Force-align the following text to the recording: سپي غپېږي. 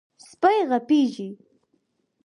سپي 0.29 0.57
غپېږي. 0.69 1.29